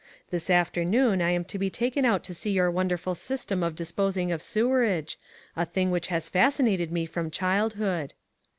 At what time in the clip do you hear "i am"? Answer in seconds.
1.21-1.45